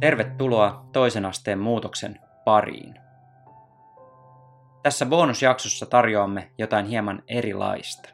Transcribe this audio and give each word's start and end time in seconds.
Tervetuloa 0.00 0.88
toisen 0.92 1.26
asteen 1.26 1.58
muutoksen 1.58 2.18
pariin. 2.44 2.94
Tässä 4.82 5.06
bonusjaksossa 5.06 5.86
tarjoamme 5.86 6.50
jotain 6.58 6.86
hieman 6.86 7.22
erilaista. 7.28 8.08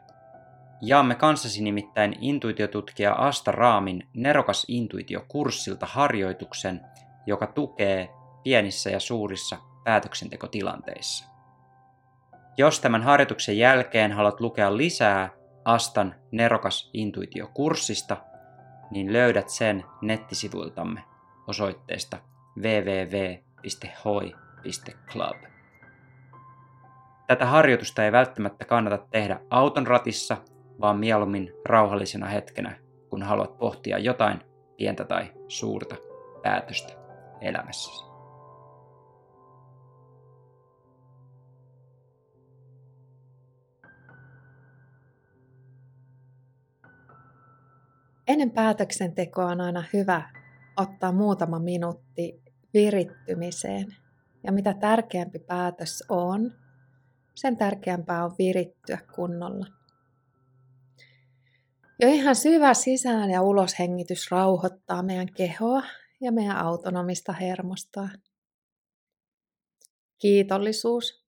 Jaamme 0.83 1.15
kanssasi 1.15 1.63
nimittäin 1.63 2.17
intuitiotutkija 2.21 3.13
Asta 3.13 3.53
Raamin 3.53 4.09
Nerokas 4.15 4.67
intuitio-kurssilta 4.69 5.87
harjoituksen, 5.87 6.81
joka 7.27 7.47
tukee 7.47 8.09
pienissä 8.43 8.91
ja 8.91 9.01
suurissa 9.01 9.57
päätöksentekotilanteissa. 9.85 11.25
Jos 12.57 12.81
tämän 12.81 13.03
harjoituksen 13.03 13.59
jälkeen 13.59 14.13
haluat 14.13 14.41
lukea 14.41 14.77
lisää 14.77 15.31
Astan 15.65 16.15
Nerokas 16.31 16.91
intuitio-kurssista, 16.93 18.17
niin 18.91 19.13
löydät 19.13 19.49
sen 19.49 19.85
nettisivuiltamme 20.03 21.05
osoitteesta 21.47 22.19
www.hoi.club. 22.57 23.45
Tätä 27.27 27.47
harjoitusta 27.47 28.05
ei 28.05 28.13
välttämättä 28.13 28.65
kannata 28.65 28.99
tehdä 29.11 29.41
auton 29.51 29.87
ratissa, 29.87 30.37
vaan 30.81 30.99
mieluummin 30.99 31.53
rauhallisena 31.65 32.27
hetkenä, 32.27 32.77
kun 33.11 33.23
haluat 33.23 33.59
pohtia 33.59 33.99
jotain 33.99 34.41
pientä 34.77 35.05
tai 35.05 35.33
suurta 35.49 35.97
päätöstä 36.43 36.93
elämässäsi. 37.41 38.14
Ennen 48.35 48.51
päätöksentekoa 48.51 49.47
on 49.47 49.61
aina 49.61 49.85
hyvä 49.93 50.31
ottaa 50.77 51.13
muutama 51.13 51.59
minuutti 51.59 52.43
virittymiseen. 52.75 53.97
Ja 54.45 54.53
mitä 54.53 54.75
tärkeämpi 54.75 55.39
päätös 55.39 56.05
on, 56.09 56.53
sen 57.35 57.57
tärkeämpää 57.57 58.25
on 58.25 58.35
virittyä 58.39 58.99
kunnolla. 59.15 59.67
Jo 62.01 62.09
ihan 62.09 62.37
syvä 62.37 62.75
sisään- 62.75 63.31
ja 63.31 63.43
uloshengitys 63.43 64.31
rauhoittaa 64.31 65.03
meidän 65.03 65.33
kehoa 65.37 65.83
ja 66.21 66.33
meidän 66.33 66.57
autonomista 66.57 67.33
hermostoa. 67.33 68.09
Kiitollisuus 70.19 71.25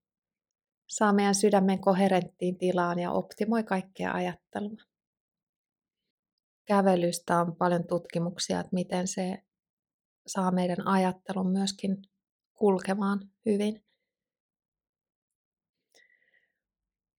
saa 0.87 1.13
meidän 1.13 1.35
sydämen 1.35 1.79
koherenttiin 1.79 2.57
tilaan 2.57 2.99
ja 2.99 3.11
optimoi 3.11 3.63
kaikkea 3.63 4.13
ajattelua 4.13 4.96
kävelystä 6.67 7.39
on 7.39 7.55
paljon 7.55 7.87
tutkimuksia, 7.87 8.59
että 8.59 8.73
miten 8.73 9.07
se 9.07 9.43
saa 10.27 10.51
meidän 10.51 10.87
ajattelun 10.87 11.51
myöskin 11.51 11.97
kulkemaan 12.53 13.19
hyvin. 13.45 13.83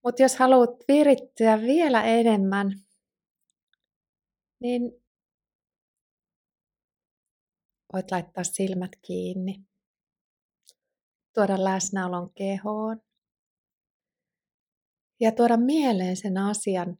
Mutta 0.03 0.21
jos 0.21 0.35
haluat 0.35 0.69
virittyä 0.87 1.61
vielä 1.61 2.03
enemmän, 2.03 2.71
niin 4.59 4.81
voit 7.93 8.11
laittaa 8.11 8.43
silmät 8.43 8.91
kiinni, 9.01 9.55
tuoda 11.33 11.63
läsnäolon 11.63 12.33
kehoon 12.33 13.01
ja 15.19 15.31
tuoda 15.31 15.57
mieleen 15.57 16.17
sen 16.17 16.37
asian, 16.37 16.97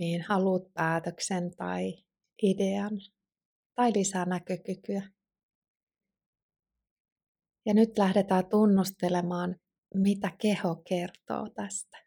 mihin 0.00 0.22
haluat 0.22 0.62
päätöksen 0.74 1.56
tai 1.56 1.94
idean 2.42 2.90
tai 3.74 3.92
lisää 3.94 4.24
näkökykyä. 4.24 5.02
Ja 7.66 7.74
nyt 7.74 7.98
lähdetään 7.98 8.48
tunnustelemaan, 8.48 9.56
mitä 9.94 10.30
keho 10.40 10.82
kertoo 10.88 11.48
tästä. 11.54 11.98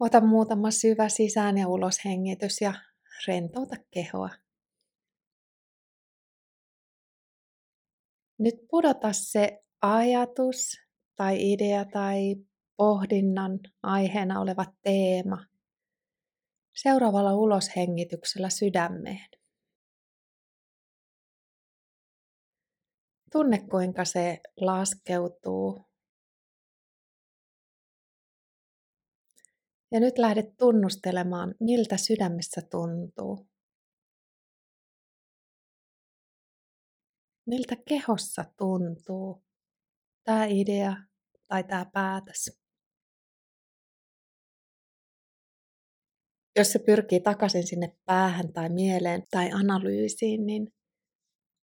Ota 0.00 0.20
muutama 0.20 0.70
syvä 0.70 1.08
sisään 1.08 1.58
ja 1.58 1.68
ulos 1.68 2.04
hengitys 2.04 2.60
ja 2.60 2.74
rentouta 3.26 3.76
kehoa. 3.90 4.30
Nyt 8.38 8.54
pudota 8.70 9.12
se 9.12 9.62
ajatus 9.82 10.80
tai 11.16 11.52
idea 11.52 11.84
tai 11.84 12.36
pohdinnan 12.76 13.58
aiheena 13.82 14.40
oleva 14.40 14.64
teema 14.82 15.44
seuraavalla 16.74 17.34
uloshengityksellä 17.34 18.50
sydämeen. 18.50 19.28
Tunne 23.32 23.58
kuinka 23.70 24.04
se 24.04 24.40
laskeutuu. 24.56 25.84
Ja 29.92 30.00
nyt 30.00 30.18
lähdet 30.18 30.56
tunnustelemaan, 30.58 31.54
miltä 31.60 31.96
sydämessä 31.96 32.60
tuntuu. 32.70 33.48
Miltä 37.46 37.76
kehossa 37.88 38.44
tuntuu 38.56 39.44
tämä 40.24 40.44
idea 40.44 40.96
tai 41.48 41.64
tämä 41.64 41.86
päätös. 41.92 42.63
Jos 46.56 46.72
se 46.72 46.78
pyrkii 46.78 47.20
takaisin 47.20 47.66
sinne 47.66 47.96
päähän 48.04 48.52
tai 48.52 48.68
mieleen 48.68 49.22
tai 49.30 49.50
analyysiin, 49.52 50.46
niin 50.46 50.72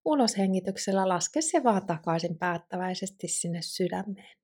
uloshengityksellä 0.06 1.08
laske 1.08 1.42
se 1.42 1.64
vaan 1.64 1.86
takaisin 1.86 2.38
päättäväisesti 2.38 3.28
sinne 3.28 3.62
sydämeen. 3.62 4.38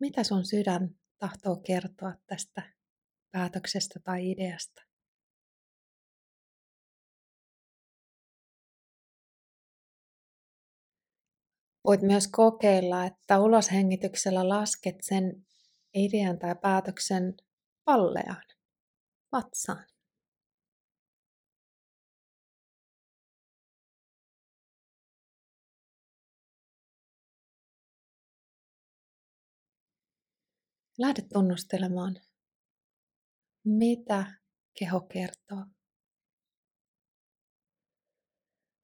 Mitä 0.00 0.24
sun 0.24 0.44
sydän 0.44 0.94
tahtoo 1.18 1.56
kertoa 1.56 2.12
tästä 2.26 2.62
päätöksestä 3.32 4.00
tai 4.04 4.30
ideasta? 4.30 4.82
Voit 11.84 12.02
myös 12.02 12.28
kokeilla, 12.28 13.04
että 13.04 13.40
uloshengityksellä 13.40 14.48
lasket 14.48 14.96
sen 15.00 15.46
idean 15.94 16.38
tai 16.38 16.54
päätöksen 16.62 17.34
palleaan, 17.84 18.44
vatsaan. 19.32 19.86
Lähde 30.98 31.22
tunnustelemaan, 31.32 32.16
mitä 33.64 34.24
keho 34.78 35.00
kertoo. 35.00 35.64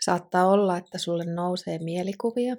Saattaa 0.00 0.46
olla, 0.46 0.76
että 0.76 0.98
sulle 0.98 1.24
nousee 1.24 1.78
mielikuvia, 1.78 2.56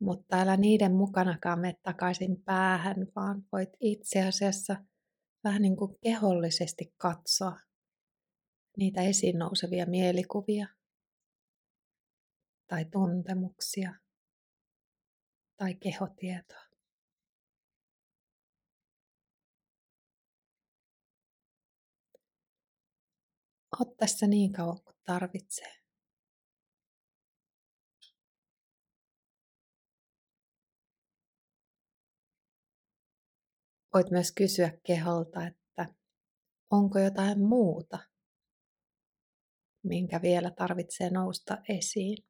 mutta 0.00 0.36
älä 0.36 0.56
niiden 0.56 0.92
mukanakaan 0.92 1.60
mene 1.60 1.74
takaisin 1.82 2.42
päähän, 2.42 2.96
vaan 3.16 3.42
voit 3.52 3.70
itse 3.80 4.26
asiassa 4.26 4.76
vähän 5.44 5.62
niin 5.62 5.76
kuin 5.76 5.96
kehollisesti 6.02 6.94
katsoa 6.96 7.60
niitä 8.76 9.02
esiin 9.02 9.38
nousevia 9.38 9.86
mielikuvia 9.86 10.66
tai 12.66 12.84
tuntemuksia 12.84 13.94
tai 15.56 15.74
kehotietoa. 15.74 16.66
Oot 23.80 23.96
tässä 23.96 24.26
niin 24.26 24.52
kauan 24.52 24.82
kuin 24.82 24.96
tarvitsee. 25.04 25.85
Voit 33.96 34.10
myös 34.10 34.32
kysyä 34.32 34.70
keholta, 34.86 35.46
että 35.46 35.86
onko 36.70 36.98
jotain 36.98 37.40
muuta, 37.40 37.98
minkä 39.82 40.22
vielä 40.22 40.50
tarvitsee 40.50 41.10
nousta 41.10 41.58
esiin. 41.68 42.24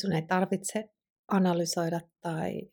Sun 0.00 0.12
ei 0.12 0.22
tarvitse 0.22 0.84
analysoida 1.28 2.00
tai 2.20 2.72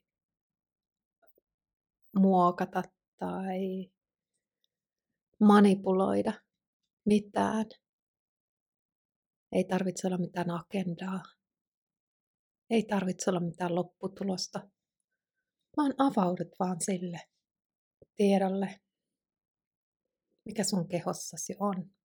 muokata 2.16 2.95
tai 3.18 3.92
manipuloida 5.40 6.34
mitään. 7.06 7.66
Ei 9.52 9.64
tarvitse 9.64 10.08
olla 10.08 10.18
mitään 10.18 10.52
agendaa. 10.52 11.24
Ei 12.70 12.84
tarvitse 12.84 13.30
olla 13.30 13.40
mitään 13.40 13.76
lopputulosta, 13.76 14.70
vaan 15.78 15.94
avaudut 15.98 16.60
vaan 16.60 16.82
sille 16.82 17.20
tiedolle, 18.16 18.80
mikä 20.46 20.64
sun 20.64 20.88
kehossasi 20.88 21.56
on. 21.60 21.96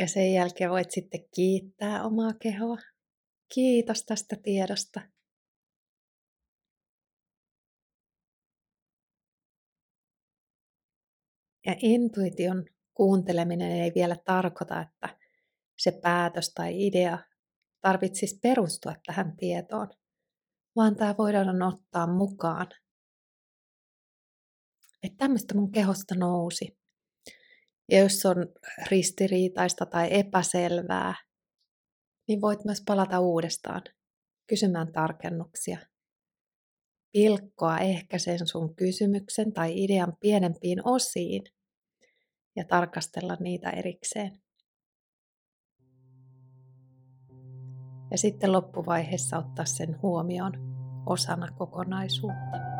Ja 0.00 0.08
sen 0.08 0.32
jälkeen 0.32 0.70
voit 0.70 0.90
sitten 0.90 1.28
kiittää 1.34 2.04
omaa 2.04 2.32
kehoa. 2.42 2.95
Kiitos 3.54 4.04
tästä 4.04 4.36
tiedosta. 4.42 5.00
Ja 11.66 11.76
intuition 11.82 12.64
kuunteleminen 12.94 13.72
ei 13.72 13.92
vielä 13.94 14.16
tarkoita, 14.24 14.80
että 14.80 15.18
se 15.78 15.92
päätös 16.02 16.52
tai 16.54 16.86
idea 16.86 17.18
tarvitsisi 17.80 18.38
perustua 18.42 18.94
tähän 19.06 19.36
tietoon, 19.36 19.88
vaan 20.76 20.96
tämä 20.96 21.14
voidaan 21.18 21.62
ottaa 21.62 22.06
mukaan. 22.06 22.66
Että 25.02 25.16
tämmöistä 25.18 25.54
mun 25.54 25.72
kehosta 25.72 26.14
nousi. 26.14 26.78
Ja 27.90 27.98
jos 27.98 28.26
on 28.26 28.36
ristiriitaista 28.90 29.86
tai 29.86 30.08
epäselvää, 30.10 31.14
niin 32.28 32.40
voit 32.40 32.64
myös 32.64 32.82
palata 32.86 33.20
uudestaan 33.20 33.82
kysymään 34.46 34.92
tarkennuksia. 34.92 35.78
Pilkkoa 37.12 37.78
ehkä 37.78 38.18
sen 38.18 38.48
sun 38.48 38.74
kysymyksen 38.74 39.52
tai 39.52 39.84
idean 39.84 40.16
pienempiin 40.20 40.88
osiin 40.88 41.42
ja 42.56 42.64
tarkastella 42.64 43.36
niitä 43.40 43.70
erikseen. 43.70 44.42
Ja 48.10 48.18
sitten 48.18 48.52
loppuvaiheessa 48.52 49.38
ottaa 49.38 49.64
sen 49.64 50.02
huomioon 50.02 50.52
osana 51.06 51.52
kokonaisuutta. 51.58 52.75